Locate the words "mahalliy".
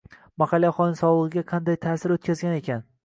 0.43-0.69